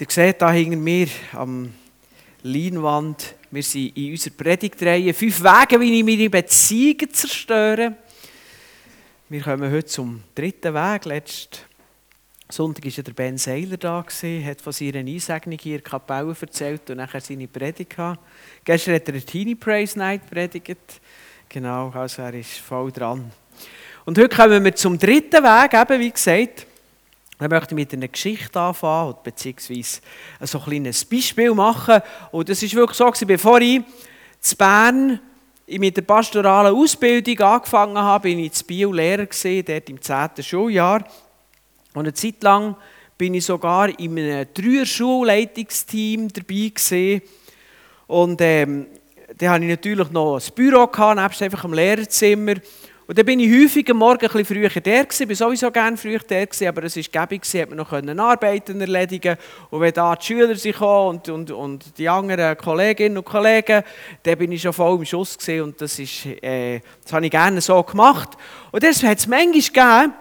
[0.00, 1.72] Ihr seht hier hinter mir am
[2.42, 7.94] Leinwand, wir sind in unserer Predigtreihe «Fünf Wege, wie ich meine Beziehungen zerstöre».
[9.28, 11.04] Wir kommen heute zum dritten Weg.
[11.04, 11.58] Letzten
[12.48, 16.96] Sonntag war der Ben Seiler da, hat von seiner Einsegnung hier in Kapelle erzählt und
[16.96, 18.20] nachher seine Predigt gehabt.
[18.64, 21.00] Gestern hat er eine Teenie Praise Night predigt.
[21.48, 23.30] Genau, also er ist voll dran.
[24.04, 26.66] Und heute kommen wir zum dritten Weg, eben wie gesagt.
[27.48, 30.00] Möchte ich mit einer Geschichte anfangen, beziehungsweise
[30.40, 32.00] so ein kleines Beispiel machen.
[32.30, 33.84] Und das ist wirklich so, bevor ich in
[34.58, 35.20] Bern
[35.66, 40.42] mit der pastoralen Ausbildung angefangen habe, bin ich in Bio Lehrer gewesen, dort im 10.
[40.42, 41.04] Schuljahr.
[41.94, 42.76] Und eine Zeit lang
[43.16, 47.22] bin ich sogar in einem Dreier-Schulleitungsteam dabei gewesen.
[48.06, 48.86] Und ähm,
[49.38, 52.54] da hatte ich natürlich noch ein Büro, gehabt, nebst einfach im Lehrerzimmer.
[53.12, 55.98] Und dann bin ich häufig am Morgen ein bisschen früher der gewesen, bin sowieso gerne
[55.98, 59.36] früher der gewesen, aber es war gäbig hat man noch Arbeiten erledigen
[59.68, 63.82] Und wenn da die Schüler sich und, und, und die anderen Kolleginnen und Kollegen,
[64.22, 67.30] dann bin ich schon voll im Schuss gewesen und das, ist, äh, das habe ich
[67.30, 68.30] gerne so gemacht.
[68.70, 70.14] Und das hat es manchmal gegeben,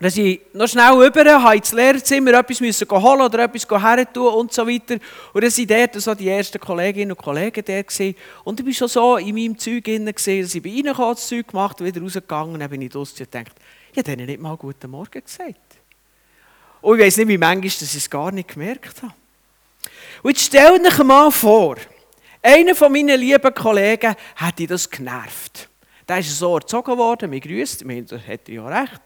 [0.00, 4.32] dass ich noch schnell rüber habe ins Lehrerzimmer etwas müssen holen oder etwas her tun
[4.32, 4.94] und so weiter.
[5.34, 7.82] Und dann waren dort so die ersten Kolleginnen und Kollegen da.
[7.82, 8.14] Gewesen.
[8.44, 11.48] Und ich war schon so in meinem Zeug drin, dass ich bei ihnen das Zeug
[11.48, 12.58] gemacht und wieder rausgegangen.
[12.58, 13.52] Dann bin ich draussen und dachte,
[13.92, 15.56] ich habe denen nicht mal Guten Morgen gesagt.
[16.80, 19.12] Und ich weiss nicht, wie manchmal dass ich es gar nicht gemerkt habe.
[20.22, 21.76] Und jetzt stellt euch mal vor,
[22.42, 25.68] einer von meinen lieben Kollegen hätte das genervt.
[26.08, 29.00] Der ist so erzogen worden, mir grüßt, mir hätte ja recht.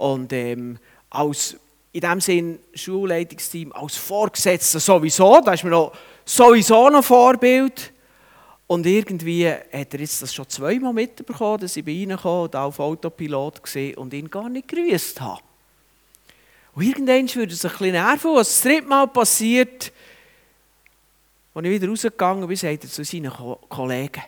[0.00, 0.78] Und ähm,
[1.10, 1.56] als,
[1.92, 5.92] in dem Sinn, Schulleitungsteam, als Vorgesetzter sowieso, da ist mir noch
[6.24, 7.92] sowieso noch Vorbild.
[8.66, 12.56] Und irgendwie hat er jetzt das schon zweimal mitbekommen, dass ich bei ihnen kam und
[12.56, 15.42] auf Autopilot gesehen und ihn gar nicht grüßt habe.
[16.74, 19.92] Und irgendwann würde es ein bisschen nerven, was das dritte Mal passiert,
[21.52, 23.32] als ich wieder rausgegangen bin, sagt er zu seinen
[23.68, 24.22] Kollegen,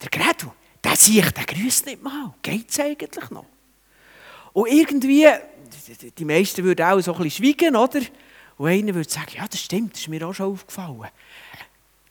[0.00, 0.52] der Gretel,
[0.84, 2.32] der sieht, der grüßt nicht mal.
[2.42, 3.55] Geht es eigentlich noch?
[4.56, 5.26] Und irgendwie,
[6.16, 8.00] die meisten würden auch so ein bisschen schweigen, oder?
[8.56, 11.08] Und einer würde sagen, ja, das stimmt, das ist mir auch schon aufgefallen.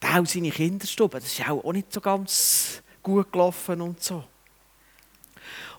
[0.00, 4.22] Der auch seine Kinderstube, das ist auch nicht so ganz gut gelaufen und so.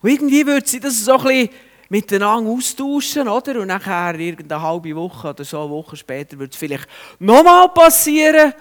[0.02, 1.50] Und irgendwie würde sie das so ein bisschen
[1.88, 3.62] miteinander austauschen, oder?
[3.62, 8.54] Und nachher, irgendeine halbe Woche oder so, eine Woche später, würde es vielleicht nochmal passieren.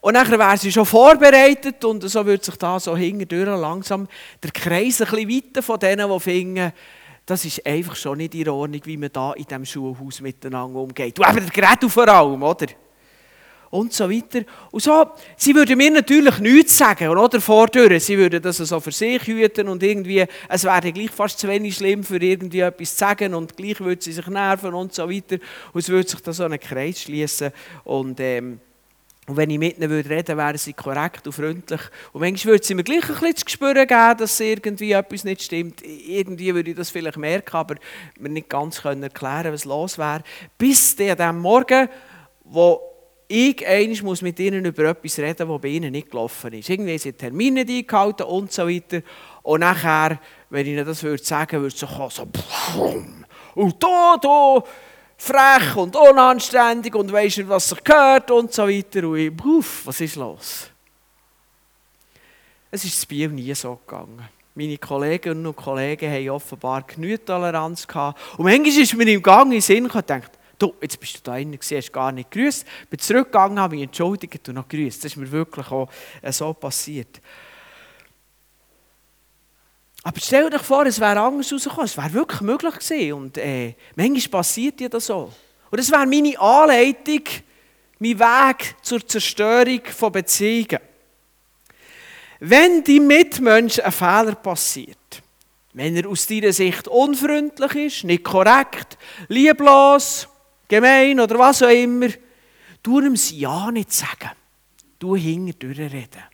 [0.00, 4.08] Und nachher wäre sie schon vorbereitet und so würde sich da so hinterdurch langsam
[4.42, 6.72] der Kreis ein bisschen weiter von denen, die finden,
[7.30, 11.16] das ist einfach schon nicht in Ordnung, wie man da in diesem Schulhaus miteinander umgeht.
[11.20, 12.66] Und eben Gretel vor allem, oder?
[13.70, 14.40] Und so weiter.
[14.72, 17.40] Und so, sie würden mir natürlich nichts sagen, oder?
[17.40, 18.02] Vordurch.
[18.02, 21.76] Sie würden das so für sich hüten und irgendwie, es wäre gleich fast zu wenig
[21.76, 25.36] schlimm, für irgendwie etwas zu sagen und gleich würde sie sich nerven und so weiter.
[25.72, 27.52] Und es würde sich da so einen Kreis schließen
[27.84, 28.58] und, ähm,
[29.30, 31.80] und wenn ich mit ihnen reden würde, wären sie korrekt und freundlich.
[32.12, 35.42] Und manchmal würde sie mir gleich ein bisschen zu spüren geben, dass irgendwie etwas nicht
[35.42, 35.82] stimmt.
[35.82, 37.76] Irgendwie würde ich das vielleicht merken, aber
[38.18, 40.24] mir nicht ganz erklären was los wäre.
[40.58, 41.88] Bis an dem Morgen,
[42.42, 42.80] wo
[43.28, 46.68] ich einmal muss mit ihnen über etwas reden was bei ihnen nicht gelaufen ist.
[46.68, 49.00] Irgendwie sind Termine eingehalten und so weiter.
[49.44, 52.10] Und nachher, wenn ich ihnen das würde sagen würde, würde es so kommen,
[52.74, 53.04] so
[53.54, 54.64] und da, da
[55.20, 59.06] frech und unanständig und weisst nicht, was sich gehört und so weiter.
[59.06, 59.32] Und ich,
[59.84, 60.70] was ist los?
[62.70, 64.26] Es ist das Biel nie so gegangen.
[64.54, 68.18] Meine Kolleginnen und Kollegen haben offenbar genügend Toleranz gehabt.
[68.38, 70.22] Und manchmal ist mir im Gang in den Sinn gekommen,
[70.58, 72.66] du, jetzt bist du da drin gewesen, hast gar nicht grüßt.
[72.88, 75.04] Bin zurückgegangen, habe mich entschuldigt und noch grüßt.
[75.04, 75.88] Das ist mir wirklich auch
[76.22, 77.20] äh, so passiert.
[80.02, 81.84] Aber stell dir vor, es wäre anders rausgekommen.
[81.84, 83.12] Es wäre wirklich möglich gewesen.
[83.12, 85.32] Und äh, manchmal passiert ja das so.
[85.70, 87.24] Und das wäre meine Anleitung,
[87.98, 90.78] mein Weg zur Zerstörung von Beziehungen.
[92.40, 94.96] Wenn die Mitmensch ein Fehler passiert,
[95.74, 98.96] wenn er aus deiner Sicht unfreundlich ist, nicht korrekt,
[99.28, 100.26] lieblos,
[100.66, 102.08] gemein oder was auch immer,
[102.82, 104.30] tu ihm das Ja nicht sagen.
[104.98, 106.24] Du hinterher reden.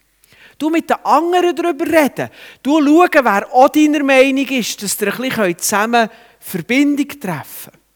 [0.58, 2.31] Du mit den anderen darüber reden.
[2.62, 6.08] Du schauen, wer auch deiner Meinung ist, dass ihr ein bisschen zusammen
[6.41, 7.87] Verbindung treffen könnt.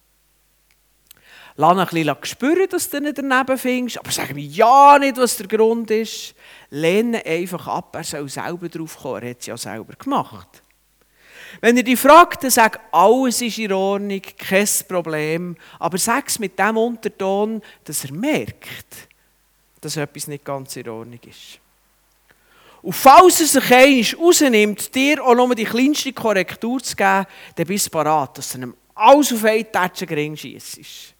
[1.57, 5.37] Lass ein bisschen spüren, dass du nicht daneben findest, aber sag mir ja nicht, was
[5.37, 6.35] der Grund ist.
[6.71, 10.62] Lehne einfach ab, er soll selber drauf kommen, er hat es ja selber gemacht.
[11.61, 16.39] Wenn er dich fragt, dann sag, alles ist in Ordnung, kein Problem, aber sag es
[16.39, 19.09] mit dem Unterton, dass er merkt,
[19.81, 21.61] dass etwas nicht ganz in Ordnung ist.
[22.82, 27.67] Und falls er sich einmal rausnimmt, dir auch nur die kleinste Korrektur zu geben, dann
[27.67, 31.15] bist du bereit, dass er ihm alles auf einen Tatschen gering schiesst.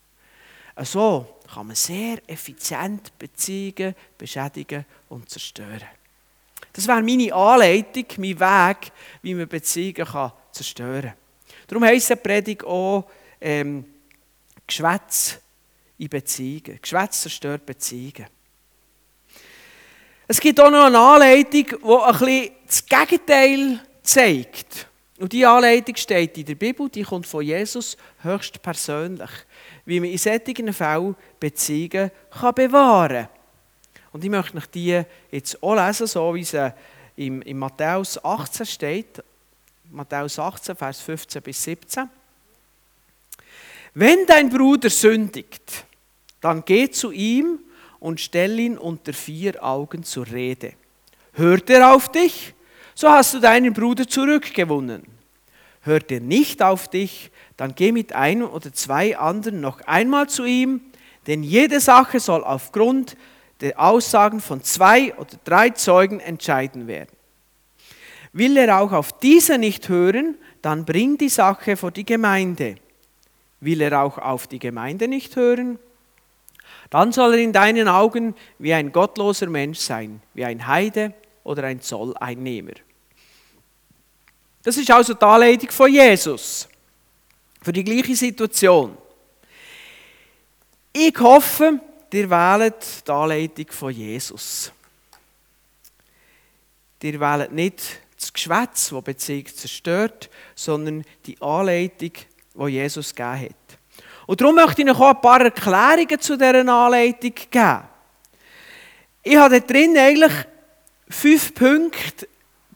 [0.82, 5.88] So kann man sehr effizient Beziehungen beschädigen und zerstören.
[6.72, 8.92] Das wäre meine Anleitung, mein Weg,
[9.22, 11.14] wie man Beziehungen kann zerstören kann.
[11.66, 13.08] Darum heisst die Predigt auch
[13.40, 13.84] ähm,
[14.66, 15.38] Geschwätz
[15.98, 16.78] in Beziehungen.
[16.80, 18.26] Geschwätz zerstört Beziehungen.
[20.30, 24.86] Es gibt auch noch eine Anleitung, die ein bisschen das Gegenteil zeigt.
[25.18, 29.30] Und diese Anleitung steht in der Bibel, die kommt von Jesus höchstpersönlich,
[29.86, 33.28] wie man in solchen Fällen Beziehungen kann bewahren kann.
[34.12, 36.74] Und ich möchte die jetzt auch lesen, so wie sie
[37.16, 39.24] in, in Matthäus 18 steht.
[39.90, 42.08] Matthäus 18, Vers 15 bis 17.
[43.94, 45.86] Wenn dein Bruder sündigt,
[46.40, 47.58] dann geh zu ihm
[48.00, 50.73] und stell ihn unter vier Augen zur Rede.
[51.35, 52.55] Hört er auf dich,
[52.94, 55.02] so hast du deinen Bruder zurückgewonnen.
[55.82, 60.44] Hört er nicht auf dich, dann geh mit einem oder zwei anderen noch einmal zu
[60.44, 60.81] ihm,
[61.26, 63.17] denn jede Sache soll aufgrund
[63.61, 67.14] der Aussagen von zwei oder drei Zeugen entscheiden werden.
[68.32, 72.76] Will er auch auf diese nicht hören, dann bring die Sache vor die Gemeinde.
[73.61, 75.79] Will er auch auf die Gemeinde nicht hören,
[76.90, 81.14] dann soll er in deinen Augen wie ein gottloser Mensch sein, wie ein Heide
[81.44, 82.72] oder ein Zolleinnehmer.
[84.62, 86.69] Das ist also die Anleitung von Jesus
[87.62, 88.96] für die gleiche Situation.
[90.92, 91.81] Ich hoffe,
[92.12, 94.72] ihr wählt die Anleitung von Jesus.
[97.02, 102.12] Ihr wählt nicht das Geschwätz, das Beziehung zerstört, sondern die Anleitung,
[102.54, 103.79] die Jesus gegeben hat.
[104.30, 107.82] Und darum möchte ich noch ein paar Erklärungen zu dieser Anleitung geben.
[109.24, 110.32] Ich habe drin eigentlich
[111.08, 112.28] fünf Punkte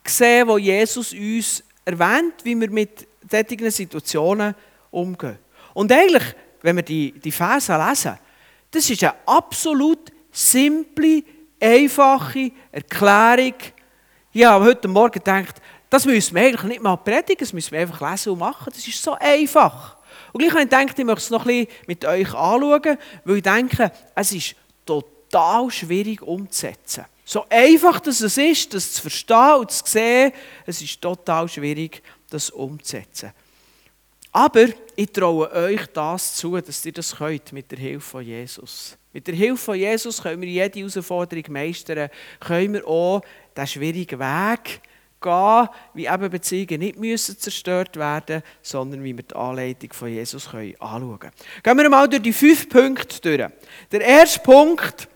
[0.03, 4.53] gesehen, wo Jesus uns erwähnt, wie wir mit solchen Situationen
[4.91, 5.39] umgehen.
[5.73, 6.23] Und eigentlich,
[6.61, 8.19] wenn wir die, die Verse lesen,
[8.69, 11.23] das ist eine absolut simple,
[11.61, 13.55] einfache Erklärung.
[14.33, 17.79] Ich habe heute Morgen gedacht, das müssen wir eigentlich nicht mal predigen, das müssen wir
[17.79, 18.73] einfach lesen und machen.
[18.75, 19.94] Das ist so einfach.
[20.35, 23.37] Und gleich habe ich gedacht, ich möchte es noch ein bisschen mit euch anschauen, weil
[23.37, 24.55] ich denke, es ist
[24.85, 27.05] total schwierig umzusetzen.
[27.23, 30.33] So einfach dass es ist, das zu verstehen und zu sehen,
[30.65, 33.31] es ist total schwierig, das umzusetzen.
[34.33, 34.65] Aber
[34.97, 38.97] ich traue euch das zu, dass ihr das könnt mit der Hilfe von Jesus.
[39.13, 42.09] Mit der Hilfe von Jesus können wir jede Herausforderung meistern,
[42.41, 43.21] können wir auch
[43.55, 44.81] den schwierigen Weg
[45.25, 50.49] gehen, wie eben Beziehungen nicht müssen zerstört werden sondern wie wir die Anleitung von Jesus
[50.49, 51.33] können anschauen können.
[51.63, 53.51] Gehen wir mal durch die fünf Punkte durch.
[53.91, 55.07] Der erste Punkt,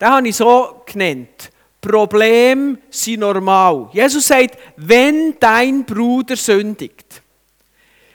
[0.00, 1.50] den habe ich so genannt.
[1.80, 3.90] Probleme sind normal.
[3.92, 7.22] Jesus sagt, wenn dein Bruder sündigt.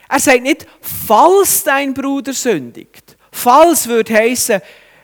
[0.10, 3.16] Er sagt nicht, falls dein Bruder sündigt.
[3.32, 4.60] Falls würde heißen,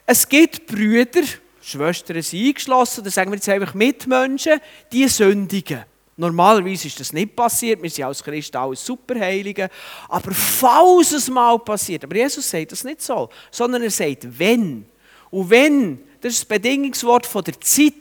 [0.07, 1.21] es gibt Brüder,
[1.67, 4.59] Schwestern sind eingeschlossen, oder sagen wir jetzt einfach Mitmenschen,
[4.91, 5.83] die sündigen.
[6.15, 9.69] Normalerweise ist das nicht passiert, wir sind als Christen alles Superheilige.
[10.07, 14.85] Aber falls es mal passiert, aber Jesus sagt das nicht so, sondern er sagt, wenn.
[15.31, 17.93] Und wenn, das ist das Bedingungswort von der Zeit.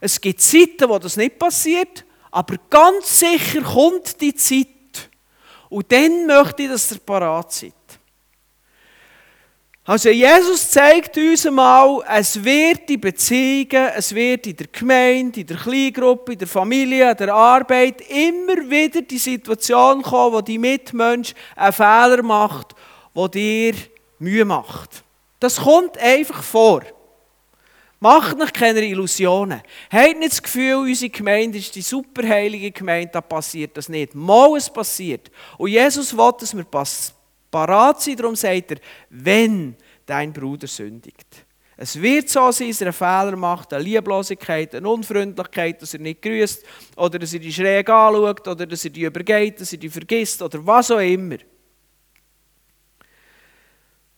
[0.00, 4.66] Es gibt Zeiten, wo das nicht passiert, aber ganz sicher kommt die Zeit.
[5.68, 7.74] Und dann möchte ich, dass ihr parat seid.
[9.86, 15.46] Also Jesus zeigt uns einmal, es wird in Beziehungen, es wird in der Gemeinde, in
[15.46, 20.56] der Kleingruppe, in der Familie, in der Arbeit immer wieder die Situation kommen, wo die
[20.56, 22.74] Mitmensch einen Fehler macht,
[23.12, 23.74] wo dir
[24.18, 25.04] Mühe macht.
[25.38, 26.80] Das kommt einfach vor.
[28.00, 29.60] Macht nicht keine Illusionen.
[29.92, 34.14] Habt nicht das Gefühl, unsere Gemeinde ist die superheilige Gemeinde, da passiert das nicht.
[34.14, 35.30] Mal es passiert.
[35.58, 36.64] Und Jesus will, dass wir
[37.54, 38.16] parat sein.
[38.16, 38.78] Darum sagt er,
[39.10, 41.46] wenn dein Bruder sündigt.
[41.76, 46.00] Es wird so sein, dass er einen Fehler macht, eine Lieblosigkeit, eine Unfreundlichkeit, dass er
[46.00, 46.64] nicht grüßt
[46.96, 50.42] oder dass er die schräg anschaut oder dass er die übergeht, dass er die vergisst
[50.42, 51.38] oder was auch immer.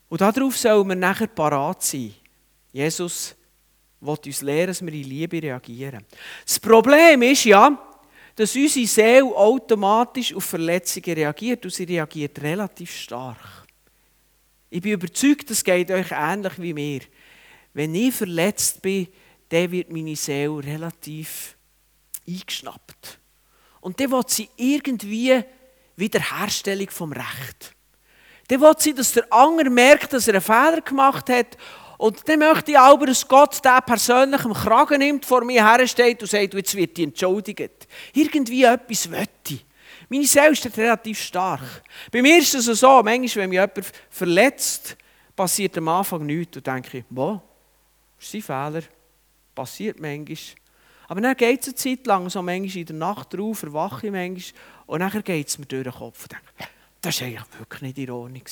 [0.08, 2.14] Und darauf sollen wir nachher parat sein.
[2.72, 3.34] Jesus
[4.00, 6.04] will uns lehren, dass wir in Liebe reagieren.
[6.44, 7.95] Das Problem ist ja,
[8.36, 13.66] dass unsere Seele automatisch auf Verletzungen reagiert und sie reagiert relativ stark.
[14.68, 17.00] Ich bin überzeugt, das geht euch ähnlich wie mir.
[17.72, 19.08] Wenn ich verletzt bin,
[19.48, 21.56] dann wird meine Seele relativ
[22.28, 23.18] eingeschnappt.
[23.80, 25.42] Und dann will sie irgendwie
[25.96, 27.74] Wiederherstellung vom Recht.
[28.48, 31.56] Dann will sie, dass der andere merkt, dass er einen Fehler gemacht hat
[31.98, 36.20] und dann möchte ich aber, dass Gott den persönlich im Kragen nimmt, vor mir hersteht
[36.20, 37.75] und sagt, jetzt wird die entschuldigt.
[38.14, 39.60] Irgendwie etwas wette
[40.08, 41.82] Meine Seele ist relativ stark.
[42.12, 44.96] Bei mir ist es so, manchmal, wenn mich jemand verletzt,
[45.34, 46.56] passiert am Anfang nichts.
[46.56, 47.42] Und denke ich, boah,
[48.18, 48.82] ist sein Fehler.
[49.54, 50.36] Passiert manchmal.
[51.08, 54.12] Aber dann geht es eine Zeit lang, so manchmal in der Nacht drauf, erwache ich
[54.12, 57.82] manchmal, und dann geht es mir durch den Kopf und denke, das war eigentlich wirklich
[57.82, 58.42] nicht in Ordnung.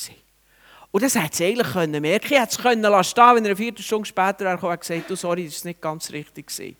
[0.90, 3.56] Und das hätte sie eigentlich können merken Ich hätte es können lassen, wenn er eine
[3.56, 6.76] Viertelstunde später wäre und gesagt du, sorry, das war nicht ganz richtig.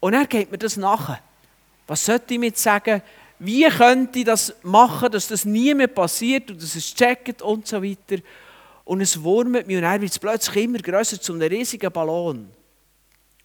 [0.00, 1.18] Und dann geht mir das nach.
[1.86, 3.02] Was sollte ich mit sagen?
[3.38, 7.66] Wie könnte ich das machen, dass das nie mehr passiert und dass es checkt und
[7.66, 8.22] so weiter.
[8.84, 12.48] Und es wurmt mich und dann wird es plötzlich immer grösser zu einem riesigen Ballon.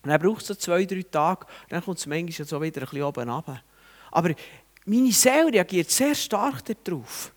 [0.03, 2.81] Und dann braucht es so zwei, drei Tage, und dann kommt es manchmal so wieder
[2.81, 3.61] ein bisschen oben runter.
[4.11, 4.31] Aber
[4.85, 7.31] meine Seele reagiert sehr stark darauf.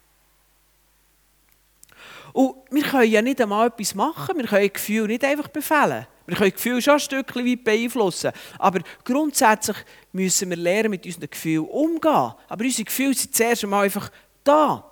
[2.35, 6.05] Und wir können ja nicht einmal etwas machen, wir können Gefühl nicht einfach befehlen.
[6.27, 8.33] Wir können Gefühl schon ein Stückchen weit beeinflussen.
[8.59, 9.77] Aber grundsätzlich
[10.11, 12.33] müssen wir lernen, mit unseren Gefühlen umzugehen.
[12.49, 14.11] Aber unsere Gefühle sind zuerst einmal einfach
[14.43, 14.91] da.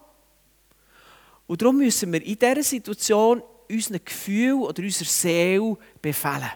[1.49, 6.53] Und darum müssen wir in dieser Situation unseren Gefühl oder unserer Seele befehlen.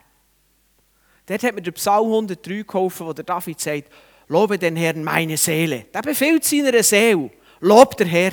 [1.26, 3.90] Dort hat mir der Psalm 103 geholfen, wo der David sagt,
[4.28, 5.86] Lobe den Herrn meine Seele.
[5.92, 7.32] Der befiehlt seiner Seele.
[7.58, 8.32] Lob der Herr.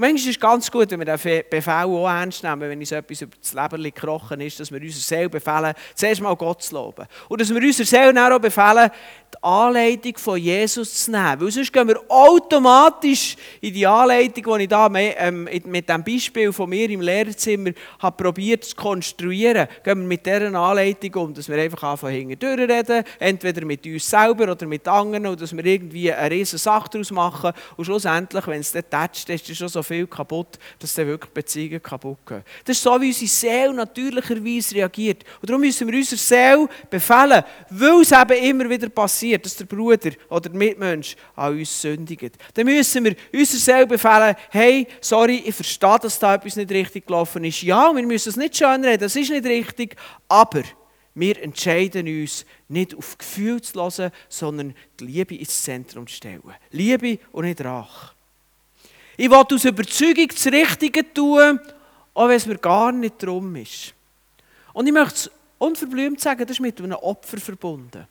[0.00, 2.90] Und manchmal ist es ganz gut, wenn wir den Befehl auch ernst nehmen, wenn uns
[2.90, 6.74] etwas über das Leben gekrochen ist, dass wir unserer Seele befehlen, zuerst mal Gott zu
[6.74, 7.04] loben.
[7.28, 8.90] Und dass wir unserer Seele auch befehlen,
[9.34, 11.38] die Anleitung von Jesus zu nehmen.
[11.38, 16.50] Weil sonst gehen wir automatisch in die Anleitung, die ich da ähm, mit dem Beispiel
[16.50, 21.46] von mir im Lehrerzimmer habe probiert zu konstruieren, gehen wir mit dieser Anleitung um, dass
[21.46, 25.64] wir einfach anfangen hinten reden, entweder mit uns selber oder mit anderen, und dass wir
[25.64, 27.52] irgendwie eine riesige Sache daraus machen.
[27.76, 31.32] Und schlussendlich, wenn es dann tätscht, ist es schon so viel kaputt, dass dann wirklich
[31.32, 32.42] Beziehungen kaputt gehen.
[32.64, 35.24] Das ist so, wie unsere Seele natürlicherweise reagiert.
[35.40, 39.64] Und darum müssen wir unserer Seele befehlen, weil es eben immer wieder passiert dass der
[39.64, 45.42] Bruder oder der Mitmensch an uns sündigt, dann müssen wir uns selber befehlen, hey, sorry,
[45.44, 47.62] ich verstehe, dass da etwas nicht richtig gelaufen ist.
[47.62, 49.96] Ja, wir müssen es nicht schönreden, das ist nicht richtig,
[50.28, 50.62] aber
[51.14, 56.42] wir entscheiden uns, nicht auf Gefühl zu hören, sondern die Liebe ins Zentrum zu stellen.
[56.70, 58.14] Liebe und nicht Rache.
[59.20, 61.60] Ich will aus Überzeugung das Richtige tun,
[62.14, 63.92] auch wenn es mir gar nicht darum ist.
[64.72, 68.08] Und ich möchte es unverblümt sagen, das ist mit einem Opfer verbunden.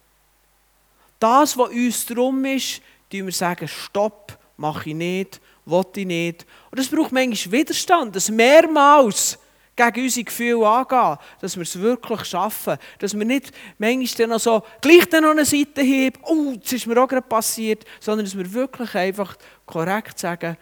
[1.20, 6.46] Das, was uns drum ist, tun wir sagen, stopp, mache ich nicht, will ich nicht.
[6.70, 9.40] Und das braucht manchmal Widerstand, das mehrmals
[9.76, 14.40] gegen unsere Gefühle angehen, dass wir es wirklich schaffen, dass wir nicht manchmal dann noch
[14.40, 18.28] so gleich dann noch eine Seite heben, oh, das ist mir auch gerade passiert, sondern
[18.28, 19.36] dass wir wirklich einfach
[19.66, 20.56] korrekt sagen,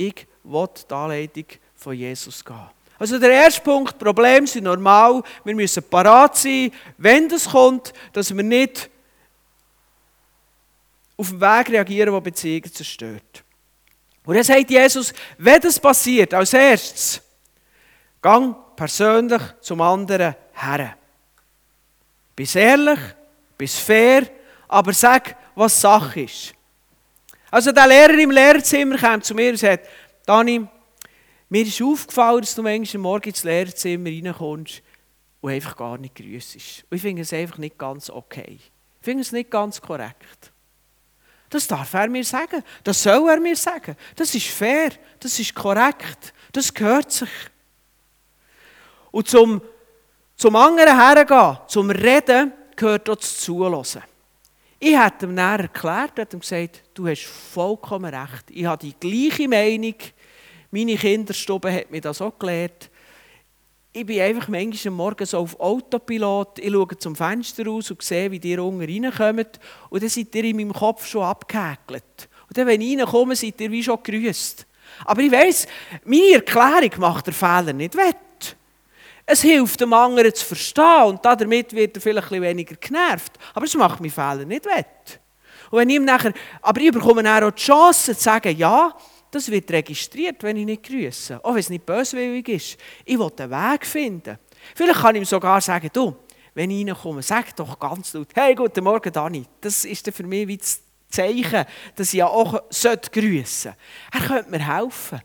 [0.00, 2.70] ich will die Anleitung von Jesus gehen.
[2.98, 8.34] Also der erste Punkt, Probleme sind normal, wir müssen parat sein, wenn das kommt, dass
[8.34, 8.90] wir nicht
[11.16, 13.44] auf dem Weg reagieren, der Beziehungen zerstört.
[14.24, 17.22] Und dann sagt Jesus, wenn das passiert, als erstes,
[18.20, 20.96] gang persönlich zum anderen her.
[22.36, 23.00] Bist ehrlich,
[23.56, 24.26] bist fair,
[24.68, 26.54] aber sag, was Sache ist.
[27.50, 29.88] Also der Lehrer im Lehrerzimmer kam zu mir und sagt,
[30.24, 30.66] Dani,
[31.48, 34.82] mir ist aufgefallen, dass du manchmal morgen ins Lehrerzimmer reinkommst
[35.40, 36.54] und einfach gar nicht grüßt.
[36.54, 38.58] Und ich finde es einfach nicht ganz okay.
[38.58, 38.70] Ich
[39.04, 40.52] finde es nicht ganz korrekt.
[41.48, 42.62] Das darf er mir sagen.
[42.84, 43.96] Das soll er mir sagen.
[44.14, 44.90] Das ist fair.
[45.18, 46.32] Das ist korrekt.
[46.52, 47.28] Das gehört sich.
[49.10, 49.60] Und zum,
[50.36, 54.04] zum anderen hergehen, zum Reden, gehört auch das Zuhören.
[54.80, 58.50] Ich habe ihm dann erklärt, ihm gesagt, du hast vollkommen recht.
[58.50, 59.94] Ich habe die gleiche Meinung.
[60.70, 62.90] Meine Kinderstube hat mir das auch gelehrt
[63.92, 66.60] ich bin einfach manchmal am Morgen so auf Autopilot.
[66.60, 69.58] Ich schaue zum Fenster raus und sehe, wie die unten reinkommt.
[69.88, 72.28] Und dann seid ihr in meinem Kopf schon abgehäkelt.
[72.48, 74.66] Und dann, wenn ich reinkomme, seid ihr wie schon grüßt.
[75.06, 75.66] Aber ich weiss,
[76.04, 78.16] meine Erklärung macht der Fehler nicht wett.
[79.32, 83.38] Es hilft dem anderen zu verstehen und damit wird er vielleicht ein weniger genervt.
[83.54, 85.20] Aber es macht meinen Fehler nicht wett.
[85.70, 88.92] Und wenn ihm nachher, aber ich bekomme auch die Chance zu sagen, ja,
[89.30, 91.44] das wird registriert, wenn ich nicht grüße.
[91.44, 92.76] Auch wenn es nicht böswillig ist.
[93.04, 94.36] Ich will einen Weg finden.
[94.74, 96.16] Vielleicht kann ich ihm sogar sagen, du,
[96.54, 99.46] wenn ich reinkomme, sag doch ganz laut, hey, guten Morgen, Dani.
[99.60, 103.76] Das ist für mich wie das Zeichen, dass ich auch grüßen sollte.
[104.12, 105.20] Er könnte mir helfen.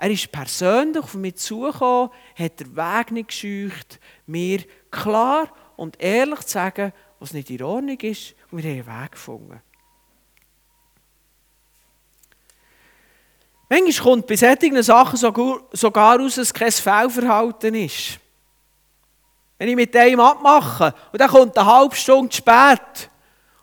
[0.00, 4.60] Er ist persönlich auf mich zugekommen, hat den Weg nicht gescheucht, mir
[4.92, 9.12] klar und ehrlich zu sagen, was nicht in Ordnung ist, und wir haben einen Weg
[9.12, 9.60] gefunden.
[13.68, 15.16] Manchmal kommt bei solchen Sachen
[15.72, 18.20] sogar raus, dass kein Fehlverhalten ist.
[19.58, 23.10] Wenn ich mit einem abmache und dann kommt eine halbe Stunde spät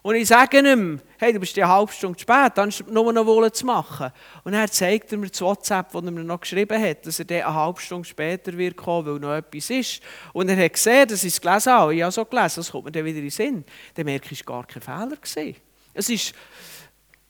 [0.01, 3.53] und ich sage ihm, hey, du bist eine halbe Stunde spät, dann nur noch wollen
[3.53, 4.11] zu machen.
[4.43, 7.25] Und dann zeigt er mir das WhatsApp, das er mir noch geschrieben hat, dass er
[7.25, 10.01] dann eine halbe Stunde später wird kommen, weil noch etwas ist.
[10.33, 11.95] Und er hat gesehen, dass ich es gelesen habe.
[11.95, 13.65] Ich habe so gelesen, das kommt mir dann wieder in den Sinn.
[13.93, 15.17] Dann merke ich, es war gar kein Fehler.
[15.17, 15.55] Gewesen.
[15.93, 16.33] Es ist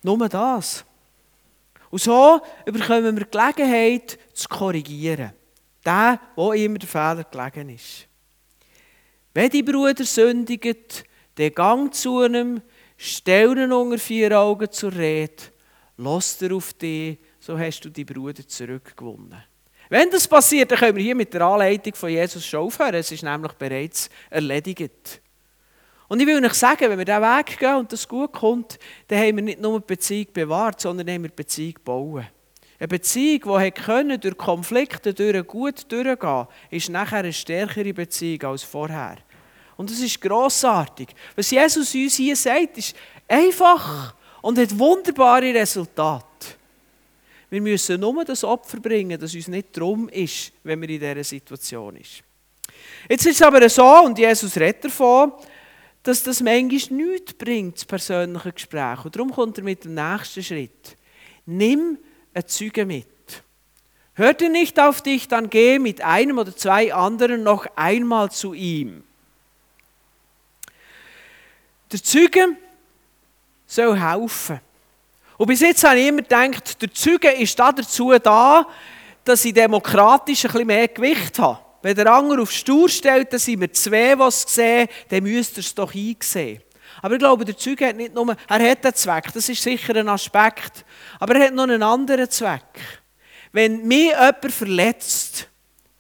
[0.02, 0.86] nur das.
[1.90, 5.32] Und so bekommen wir die Gelegenheit zu korrigieren.
[5.86, 8.08] Der, wo immer der Fehler gelegen ist.
[9.34, 11.04] Wenn die Bruder sündigt,
[11.36, 12.62] dann gang zu ihm,
[12.98, 15.44] stell ihn unter vier Augen zur Rede,
[15.98, 19.44] lass er auf dich, so hast du die Bruder zurückgewonnen.
[19.90, 22.96] Wenn das passiert, dann können wir hier mit der Anleitung von Jesus schon aufhören.
[22.96, 25.22] Es ist nämlich bereits erledigt.
[26.08, 29.20] Und ich will euch sagen, wenn wir diesen Weg gehen und das gut kommt, dann
[29.20, 32.26] haben wir nicht nur die Beziehung bewahrt, sondern haben wir die Beziehung gebaut.
[32.78, 39.18] Eine Beziehung, die durch Konflikte durch gut durchgehen ist nachher eine stärkere Beziehung als vorher.
[39.78, 41.10] Und das ist grossartig.
[41.36, 42.96] Was Jesus uns hier sagt, ist
[43.28, 46.26] einfach und hat wunderbare Resultate.
[47.50, 51.24] Wir müssen nur das Opfer bringen, dass uns nicht drum ist, wenn wir in dieser
[51.24, 52.24] Situation sind.
[53.10, 55.32] Jetzt ist es aber so, und Jesus redet davon,
[56.04, 59.06] dass das manchmal nichts bringt, das persönliche Gespräch.
[59.06, 60.96] Und darum kommt er mit dem nächsten Schritt.
[61.46, 61.98] Nimm
[62.34, 63.08] ein Zeuge mit.
[64.14, 68.54] Hört er nicht auf dich, dann geh mit einem oder zwei anderen noch einmal zu
[68.54, 69.04] ihm.
[71.92, 72.58] Der Zeuge
[73.68, 74.60] soll helfen.
[75.38, 78.66] Und bis jetzt habe ich immer gedacht, der Zeuge ist dazu da,
[79.24, 81.60] dass ich demokratisch ein bisschen mehr Gewicht habe.
[81.82, 85.58] Wenn der andere auf Stur stellt, dann sind wir zwei, die es sehen, dann müsst
[85.58, 86.62] ihr es doch einsehen.
[87.02, 89.96] Aber ich glaube, der Zeuge hat nicht nur, er hat einen Zweck, das ist sicher
[89.96, 90.86] ein Aspekt,
[91.20, 93.02] aber er hat noch einen anderen Zweck.
[93.52, 95.48] Wenn mich jemand verletzt,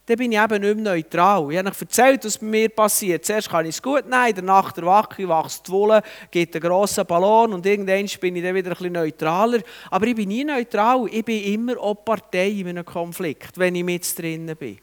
[0.06, 1.52] dann bin ich eben nicht mehr neutral.
[1.52, 3.26] Ich habe euch erzählt, was bei mir passiert.
[3.26, 7.06] Zuerst kann ich es gut nehmen, danach der Wacke, wächst die Wolle, gibt einen grossen
[7.06, 9.60] Ballon und irgendwann bin ich dann wieder ein bisschen neutraler.
[9.90, 13.84] Aber ich bin nie neutral, ich bin immer auch Partei in einem Konflikt, wenn ich
[13.84, 14.78] mit drinnen bin.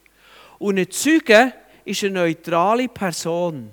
[0.59, 1.53] Und ein Zeuge
[1.85, 3.73] ist eine neutrale Person,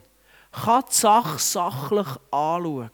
[0.52, 2.90] kann die Sache sachlich anschauen.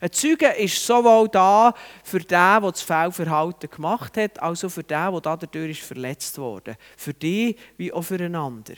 [0.00, 1.72] Ein Zeuge ist sowohl da
[2.04, 6.76] für den, der das Fehlverhalten gemacht hat, als auch für den, der dadurch verletzt wurde.
[6.96, 8.74] Für die wie auch für einander.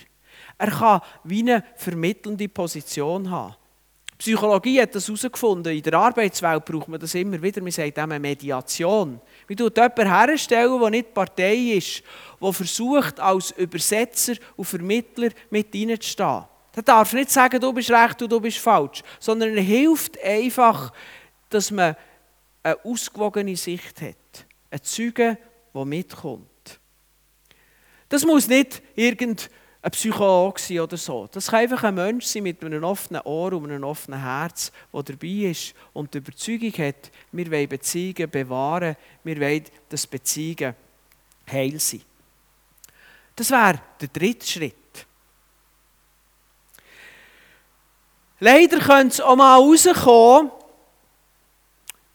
[0.56, 3.56] Er kann wie eine vermittelnde Position haben.
[4.18, 5.72] Psychologie hat das herausgefunden.
[5.72, 7.62] In der Arbeitswelt braucht man das immer wieder.
[7.62, 9.20] Man sagt eine Mediation.
[9.48, 12.02] Man tut jemanden herstellen, der nicht Partei ist,
[12.40, 16.44] der versucht, als Übersetzer und Vermittler mit reinzustehen.
[16.78, 20.92] Der darf nicht sagen, du bist recht und du bist falsch, sondern er hilft einfach,
[21.50, 21.96] dass man
[22.62, 24.46] eine ausgewogene Sicht hat.
[24.70, 25.38] Ein Zeuge,
[25.74, 26.78] der mitkommt.
[28.08, 29.48] Das muss nicht irgendein
[29.90, 31.28] Psychologe sein oder so.
[31.32, 35.02] Das kann einfach ein Mensch sein mit einem offenen Ohr und einem offenen Herz, der
[35.02, 40.76] dabei ist und die Überzeugung hat, wir wollen Beziehungen bewahren, wir wollen, dass Beziehungen
[41.50, 42.06] heil sind.
[43.34, 44.74] Das wäre der dritte Schritt.
[48.40, 50.52] Leider könnte es auch mal rauskommen,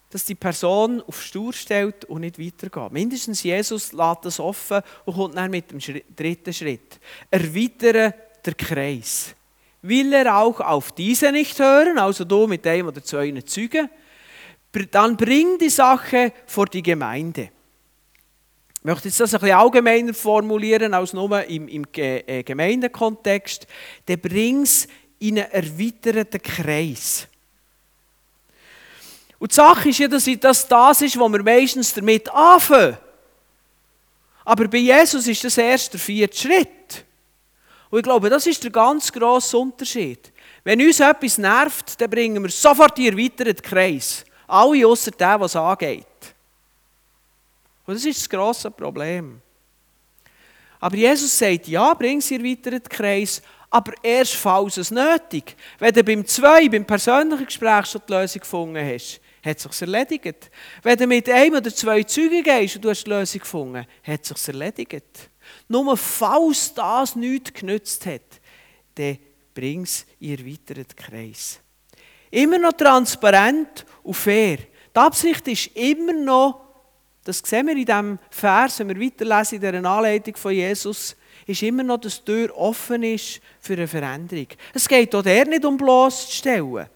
[0.10, 2.92] dass die Person auf Stur stellt und nicht weitergeht.
[2.92, 5.80] Mindestens Jesus lässt das offen und kommt dann mit dem
[6.16, 7.00] dritten Schritt.
[7.32, 8.14] Erweitere
[8.46, 9.36] der Kreis.
[9.82, 13.90] Will er auch auf diese nicht hören, also du mit einem oder zwei Zeugen,
[14.92, 17.50] dann bring die Sache vor die Gemeinde.
[18.80, 23.66] Ich möchte jetzt das ein bisschen allgemeiner formulieren als nur im, im äh, Gemeindekontext.
[24.06, 24.88] Dann bring es
[25.24, 27.28] in einen erweiterten Kreis.
[29.40, 32.98] Und die Sache ist ja, dass das das ist, was wir meistens damit anfangen.
[34.44, 37.06] Aber bei Jesus ist das erst der vierte Schritt.
[37.90, 40.32] Und ich glaube, das ist der ganz grosse Unterschied.
[40.64, 44.26] Wenn uns etwas nervt, dann bringen wir sofort in erweiterten Kreis.
[44.48, 46.06] Alle außer der, was angeht.
[47.86, 49.42] Und das ist das grosse Problem.
[50.80, 53.42] Aber Jesus sagt, ja, bring sie in erweiterten Kreis,
[53.74, 55.56] aber erst falls es nötig.
[55.80, 59.82] Wenn du beim zwei, beim persönlichen Gespräch schon die Lösung gefunden hast, hat es sich
[59.82, 60.52] erledigt.
[60.84, 64.22] Wenn du mit einem oder zwei Zeugen gehst und du hast die Lösung gefunden, hat
[64.22, 65.32] es sich erledigt.
[65.68, 68.22] Nur falls das nichts genützt hat,
[68.94, 69.18] dann
[69.56, 71.60] bring es in erweiterten Kreis.
[72.30, 74.58] Immer noch transparent und fair.
[74.96, 76.62] Die Absicht ist immer noch,
[77.24, 81.62] das sehen wir in diesem Vers, wenn wir weiterlesen in dieser Anleitung von Jesus, ist
[81.63, 84.47] immer noch, dass die Tür offen ist für eine Veränderung.
[84.73, 86.88] Es geht auch der nicht um bloßzustellen.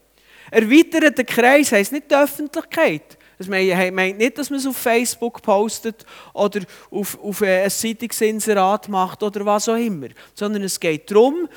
[0.51, 3.17] Erweiterter Kreis heisst nicht die Öffentlichkeit.
[3.37, 9.21] Das meint nicht, dass man es auf Facebook postet oder auf, auf ein Zeitungsinserat macht
[9.21, 10.07] oder was auch immer.
[10.33, 11.47] Sondern es geht darum,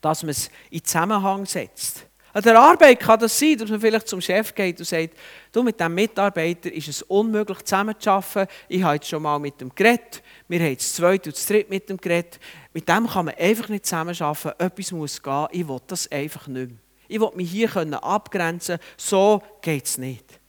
[0.00, 2.06] dass man es in Zusammenhang setzt.
[2.32, 5.14] An der Arbeit kann das sein, dass man vielleicht zum Chef geht und sagt,
[5.50, 8.46] du, mit diesem Mitarbeiter ist es unmöglich zusammenzuarbeiten.
[8.68, 10.22] Ich habe jetzt schon mal mit dem geredet.
[10.48, 12.40] Wir haben das zweite und das dritte mit dem geredet.
[12.72, 14.52] Mit dem kann man einfach nicht zusammenarbeiten.
[14.58, 15.46] Etwas muss gehen.
[15.52, 16.78] Ich will das einfach nicht mehr.
[17.06, 18.92] Ich will mich hier abgrenzen können.
[18.96, 20.40] So geht es nicht.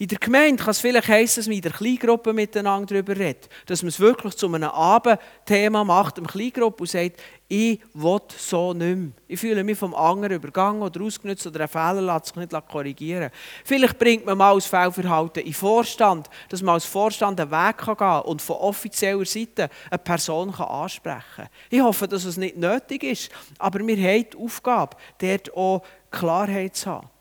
[0.00, 3.50] In der Gemeinde kann es vielleicht heissen, dass man in der Kleingruppe miteinander darüber redet.
[3.66, 8.72] Dass man es wirklich zu einem Abendthema macht, im Kleingruppe, und sagt, ich will so
[8.72, 9.10] nicht mehr.
[9.28, 13.30] Ich fühle mich vom anderen übergangen oder ausgenutzt oder ein Fehler lässt sich nicht korrigieren.
[13.62, 17.96] Vielleicht bringt man mal als Fehlverhalten in Vorstand, dass man als Vorstand einen Weg gehen
[17.98, 21.48] kann und von offizieller Seite eine Person ansprechen kann.
[21.68, 26.74] Ich hoffe, dass es nicht nötig ist, aber wir haben die Aufgabe, dort auch Klarheit
[26.74, 27.19] zu haben.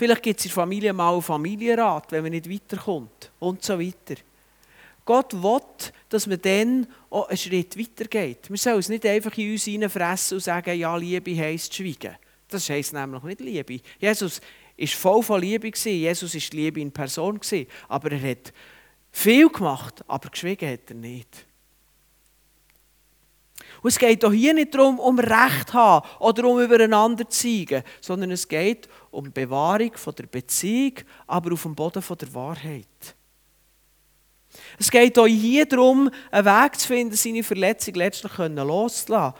[0.00, 3.78] Vielleicht gibt es in der Familie mal einen Familienrat, wenn man nicht weiterkommt und so
[3.78, 4.18] weiter.
[5.04, 5.60] Gott will,
[6.08, 8.48] dass man dann auch einen Schritt weitergeht.
[8.48, 12.16] Wir sollen es nicht einfach in uns hineinfressen und sagen, ja, Liebe heisst schweigen.
[12.48, 13.80] Das heisst nämlich nicht Liebe.
[13.98, 14.40] Jesus
[14.78, 15.70] war voll von Liebe.
[15.70, 17.38] Jesus war Liebe in Person.
[17.86, 18.54] Aber er hat
[19.12, 21.44] viel gemacht, aber geschwiegen hat er nicht.
[23.82, 27.42] Und es geht auch hier nicht darum, um Recht zu haben oder um übereinander zu
[27.42, 30.94] zeigen, sondern es geht um die Bewahrung der Beziehung,
[31.26, 33.16] aber auf dem Boden der Wahrheit.
[34.78, 39.38] Es geht auch hier darum, einen Weg zu finden, seine Verletzung letztlich loszulassen.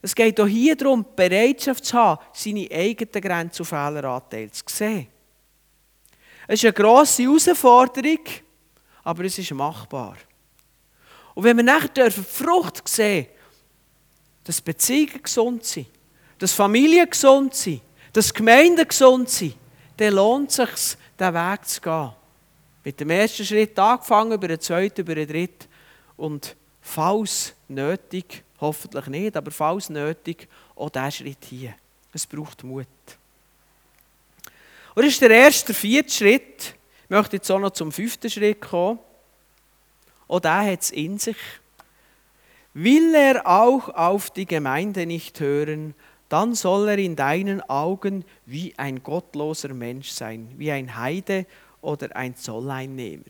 [0.00, 4.64] Es geht auch hier darum, die Bereitschaft zu haben, seine eigenen Grenzen und Fehleranteile zu
[4.66, 5.06] sehen.
[6.48, 8.24] Es ist eine grosse Herausforderung,
[9.04, 10.16] aber es ist machbar.
[11.34, 13.28] Und wenn wir nachher die Frucht sehen
[14.44, 15.86] dass Beziehungen gesund sind,
[16.38, 19.56] dass Familien gesund sind, dass Gemeinden gesund sind,
[19.96, 22.10] dann lohnt es sich, diesen Weg zu gehen.
[22.84, 25.68] Mit dem ersten Schritt angefangen, über den zweiten, über den dritten.
[26.16, 31.74] Und falls nötig, hoffentlich nicht, aber falls nötig, auch diesen Schritt hier.
[32.12, 32.86] Es braucht Mut.
[34.94, 36.74] Und das ist der erste, vierte Schritt.
[37.04, 38.98] Ich möchte jetzt auch noch zum fünften Schritt kommen.
[40.28, 41.36] Auch der hat es in sich.
[42.74, 45.94] Will er auch auf die Gemeinde nicht hören,
[46.28, 51.44] dann soll er in deinen Augen wie ein gottloser Mensch sein, wie ein Heide
[51.82, 53.24] oder ein Zolleinnehmer.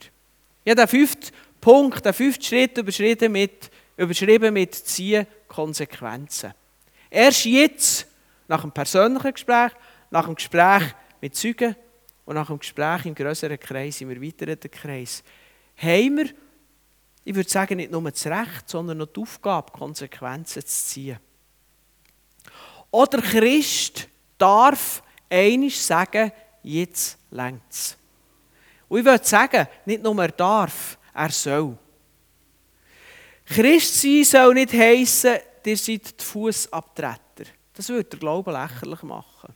[0.64, 6.54] Ja, der fünfte Punkt, der fünfte Schritt überschrieben mit, überschrieben mit ziehen Konsequenzen.
[7.10, 8.06] Erst jetzt,
[8.46, 9.72] nach dem persönlichen Gespräch,
[10.10, 10.82] nach dem Gespräch
[11.20, 11.74] mit Zeugen
[12.24, 15.24] und nach dem Gespräch im größeren Kreis, im erweiterten Kreis,
[15.76, 16.26] haben wir
[17.24, 21.18] ich würde sagen, nicht nur das Recht, sondern noch die Aufgabe, Konsequenzen zu ziehen.
[22.90, 26.32] Oder Christ darf einisch sagen,
[26.62, 27.96] jetzt längt es.
[28.88, 31.78] Und ich würde sagen, nicht nur er darf, er soll.
[33.46, 37.44] Christ sein soll nicht heissen, ihr seid die Fußabtreter.
[37.72, 39.54] Das würde der Glaube lächerlich machen.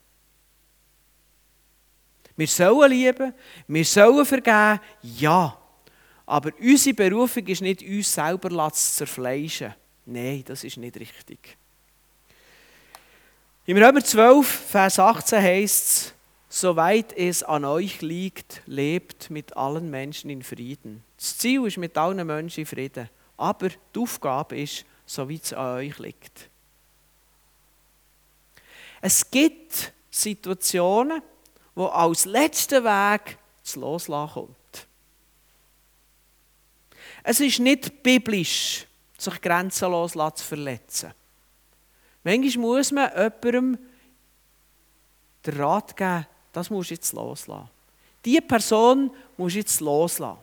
[2.36, 3.34] Wir sollen lieben,
[3.66, 5.58] wir sollen vergeben, ja.
[6.26, 9.74] Aber unsere Berufung ist nicht, uns selber zu zerfleischen.
[10.04, 11.56] Nein, das ist nicht richtig.
[13.64, 16.14] Im Römer 12, Vers 18 heißt es,
[16.48, 21.02] soweit es an euch liegt, lebt mit allen Menschen in Frieden.
[21.16, 23.08] Das Ziel ist mit allen Menschen in Frieden.
[23.36, 26.48] Aber die Aufgabe ist, soweit es an euch liegt.
[29.00, 31.22] Es gibt Situationen,
[31.74, 34.56] wo als letzter Weg das Loslassen kommt.
[37.28, 38.86] Es ist nicht biblisch,
[39.18, 41.12] sich grenzenlos zu verletzen.
[42.22, 43.78] Manchmal muss man jemandem
[45.44, 47.68] den Rat geben, das musst du jetzt loslassen.
[48.24, 50.38] Diese Person musst du jetzt loslassen.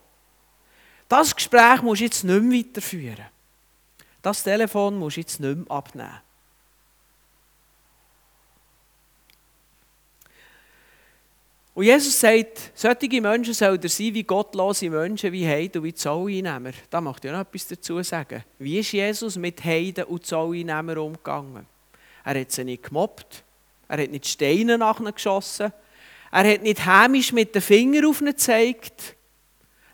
[1.08, 3.28] Das Gespräch musst du jetzt nicht mehr weiterführen.
[4.22, 6.20] Das Telefon musst du jetzt nicht mehr abnehmen.
[11.76, 16.72] Und Jesus sagt, solche Menschen sollen sein wie gottlose Menschen, wie Heiden und wie Zolleinnehmer.
[16.90, 18.44] Da möchte ich noch etwas dazu sagen.
[18.60, 21.66] Wie ist Jesus mit Heiden und Zolleinnehmern umgegangen?
[22.24, 23.44] Er hat sie nicht gemobbt,
[23.88, 25.74] er hat nicht Steine nach ihnen geschossen,
[26.32, 29.16] er hat nicht hämisch mit den Fingern auf ihnen gezeigt,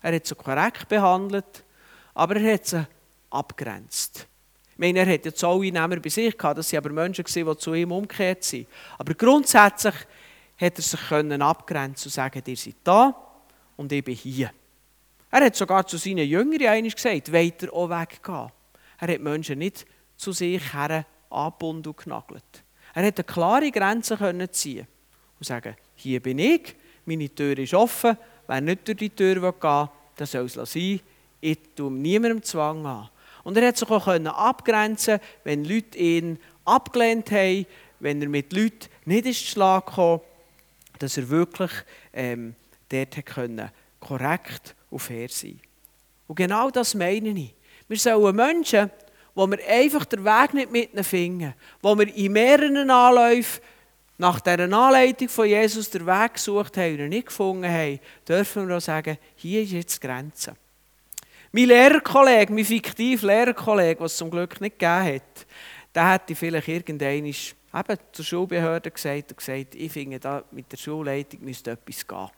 [0.02, 1.64] er hat sie korrekt behandelt,
[2.14, 2.88] aber er hat sie
[3.30, 4.28] abgrenzt.
[4.74, 7.74] Ich meine, er hat ja Zolleinnehmer bei sich gehabt, das waren aber Menschen, die zu
[7.74, 8.68] ihm umgekehrt sind.
[8.98, 9.96] Aber grundsätzlich
[10.60, 13.16] hat er sich können abgrenzen und sagen, ihr seid da
[13.78, 14.52] und ich bin hier.
[15.32, 18.52] Er hat sogar zu seinen Jüngern einmal gesagt, weiter auch weggehen.
[19.00, 19.86] Er hat Menschen nicht
[20.18, 22.64] zu sich her angebunden und genagelt.
[22.94, 24.88] Er hat eine klare Grenze können ziehen
[25.40, 28.18] und sagen, hier bin ich, meine Tür ist offen,
[28.48, 31.00] wer nicht durch die Tür gehen will, der soll es sein,
[31.40, 33.10] ich tue niemandem Zwang an.
[33.44, 37.66] Und er hat sich auch abgrenzen wenn Leute ihn abgelehnt haben,
[38.00, 40.22] wenn er mit Leuten nicht ins Schlag kam,
[41.00, 41.72] dass er wirklich
[42.14, 42.56] ähm,
[42.90, 45.60] dort können, korrekt und fair sein
[46.28, 47.56] Und genau das meine ich.
[47.88, 48.92] Wir sollen Menschen,
[49.36, 53.62] wo wir einfach den Weg nicht mit finden, wo wir in mehreren Anläufen
[54.18, 58.68] nach dieser Anleitung von Jesus den Weg gesucht haben und ihn nicht gefunden haben, dürfen
[58.68, 60.56] wir auch sagen, hier ist jetzt die Grenze.
[61.52, 65.48] Mein Lehrerkollege, mein fiktiver Lehrerkollege, was es zum Glück nicht gegeben hat,
[65.96, 67.34] der hätte vielleicht irgendwann
[67.74, 72.30] eben zur Schulbehörde gesagt und gesagt, ich finde, da mit der Schulleitung müsste etwas gehen.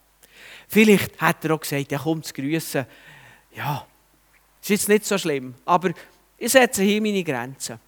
[0.67, 2.85] Vielleicht hat er auch gesagt, er kommt zu grüßen.
[3.55, 3.85] Ja,
[4.61, 5.91] ist jetzt nicht so schlimm, aber
[6.37, 7.79] ich setze hier meine Grenzen.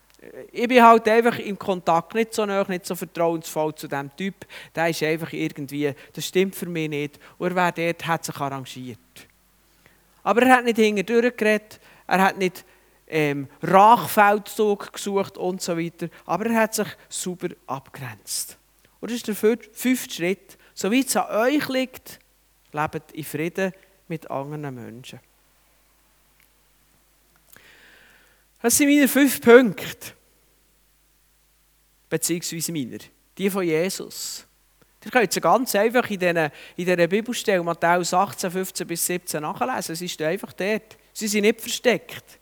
[0.52, 4.46] Ich bin halt einfach im Kontakt nicht so nah, nicht so vertrauensvoll zu diesem Typ.
[4.74, 7.20] Der ist einfach irgendwie, das stimmt für mich nicht.
[7.38, 9.00] Und er wäre dort, hat sich arrangiert.
[10.24, 12.64] Aber er hat nicht hinter durchgeredet, er hat nicht
[13.08, 16.10] ähm, Rachfeldzug gesucht und so weiter.
[16.26, 18.58] Aber er hat sich super abgrenzt.
[19.00, 20.58] Und das ist der fünfte Schritt.
[20.74, 22.20] So wie es an euch liegt,
[22.72, 23.74] lebt in Frieden
[24.08, 25.20] mit anderen Menschen.
[28.62, 30.14] Das sind meine fünf Punkte.
[32.10, 33.00] Beziehungsweise meine.
[33.38, 34.46] Die von Jesus.
[35.04, 36.46] Ihr könnt sie ganz einfach in dieser,
[36.78, 39.96] in dieser Bibelstelle, Matthäus 18, 15 bis 17 nachlesen.
[39.96, 40.98] Sie ist einfach dort.
[41.12, 42.40] Sie sind nicht versteckt.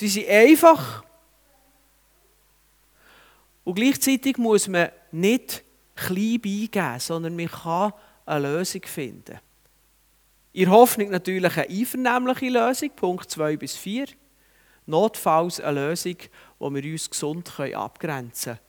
[0.00, 1.04] Sie sind einfach.
[3.64, 5.62] Und gleichzeitig muss man nicht
[5.94, 7.92] klein beigeben, sondern man kann
[8.24, 9.38] eine Lösung finden.
[10.54, 14.06] In Hoffnung natürlich eine einvernehmliche Lösung, Punkt 2 bis 4.
[14.86, 16.16] Notfalls eine Lösung,
[16.58, 18.66] wo wir uns gesund abgrenzen können.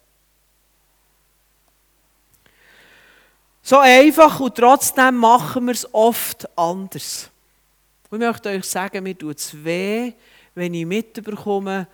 [3.61, 7.29] So einfach und trotzdem machen wir es oft anders.
[8.11, 10.11] Ich möchte euch sagen, mir tut es weh,
[10.55, 11.87] wenn ich mitbekomme,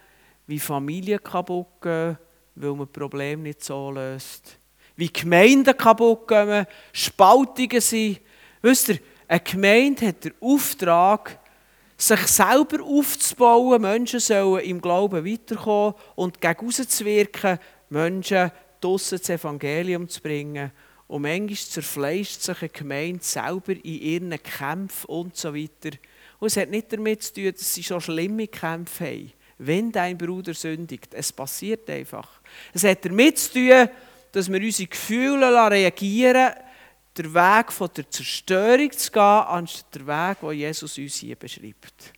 [0.47, 2.17] wie Familien kaputt gehen,
[2.55, 4.57] weil man Probleme nicht so löst.
[4.95, 8.21] Wie Gemeinden kaputt gehen, Spaltungen sind.
[8.61, 11.39] Wisst ihr, eine Gemeinde hat den Auftrag,
[11.97, 13.81] sich selber aufzubauen.
[13.81, 20.71] Menschen sollen im Glauben weiterkommen und gegen zu wirken, Menschen draussen das Evangelium zu bringen.
[21.07, 25.97] Und manchmal zerfleischt sich eine Gemeinde selber in ihren Kämpfen und so weiter.
[26.39, 29.33] Und es hat nicht damit zu tun, dass sie schon schlimme Kämpfe haben.
[29.59, 32.41] Wenn dein Bruder sündigt, es passiert einfach.
[32.73, 33.89] Es hat damit zu tun,
[34.31, 36.53] dass wir unsere Gefühle reagieren
[37.17, 42.13] den Weg von der Zerstörung zu gehen, anstatt der Weg, den Jesus uns hier beschreibt.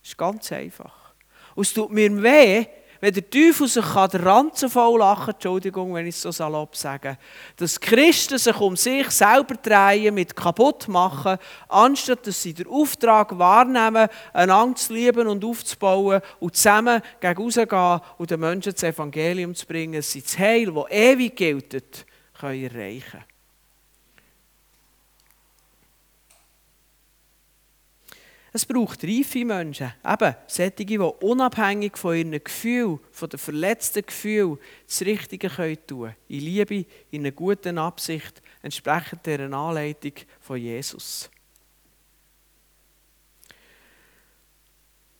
[0.00, 1.14] Das ist ganz einfach.
[1.54, 2.66] Und es tut mir weh,
[3.00, 7.18] wenn der Teufel sich den Ranzen voll lachen Entschuldigung, wenn ich es so salopp sage,
[7.56, 13.38] dass Christen sich um sich selber drehen, mit kaputt machen, anstatt dass sie den Auftrag
[13.38, 19.54] wahrnehmen, einander zu lieben und aufzubauen und zusammen gegen rausgehen und den Menschen das Evangelium
[19.54, 22.06] zu bringen, dass sie das Heil, das ewig gilt,
[22.38, 23.35] können erreichen können.
[28.56, 34.58] Es braucht reife Menschen, eben solche, die unabhängig von ihren Gefühlen, von den verletzten Gefühlen,
[34.86, 36.14] das Richtige können tun.
[36.28, 41.28] In Liebe, in einer guten Absicht, entsprechend der Anleitung von Jesus.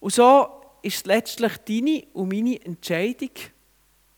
[0.01, 0.49] Und so
[0.81, 3.33] ist letztlich deine und meine Entscheidung,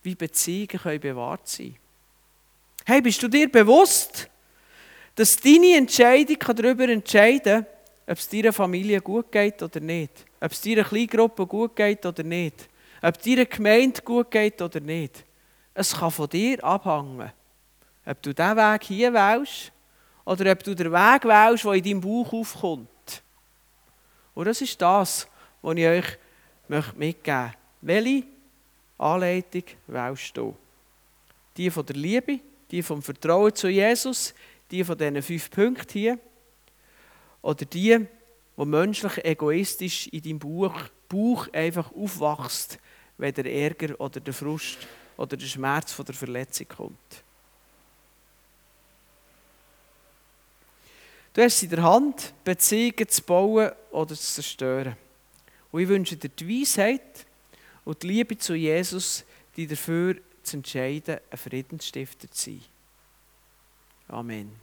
[0.04, 1.74] wie Beziehungen können bewahrt sein.
[2.86, 4.30] Hey, bist du dir bewusst,
[5.16, 7.77] dass deine Entscheidung darüber entscheiden kann,
[8.08, 10.24] ob es deiner Familie gut geht oder nicht.
[10.40, 12.68] Ob es deiner Kleingruppe gut geht oder nicht.
[13.02, 15.24] Ob deiner Gemeinde gut geht oder nicht.
[15.74, 17.30] Es kann von dir abhängen.
[18.06, 19.72] Ob du diesen Weg hier wählst
[20.24, 22.88] oder ob du den Weg wählst, der in deinem Bauch aufkommt.
[24.34, 25.28] Und das ist das,
[25.60, 26.18] was ich euch
[26.68, 27.52] mitgeben möchte.
[27.82, 28.22] Welche
[28.96, 30.56] Anleitung wählst du?
[31.58, 32.40] Die von der Liebe,
[32.70, 34.32] die vom Vertrauen zu Jesus,
[34.70, 36.18] die von diesen fünf Punkten hier
[37.42, 38.06] oder die,
[38.56, 40.74] wo menschlich egoistisch in deinem Bauch,
[41.08, 42.78] Bauch einfach aufwachst,
[43.16, 44.78] wenn der Ärger oder der Frust
[45.16, 47.24] oder der Schmerz von der Verletzung kommt.
[51.32, 54.96] Du hast in der Hand, Beziehungen zu bauen oder zu zerstören.
[55.70, 57.26] Und ich wünsche dir die Weisheit
[57.84, 59.24] und die Liebe zu Jesus,
[59.56, 62.62] die dafür zu entscheiden, ein Friedensstifter zu sein.
[64.08, 64.56] Amen.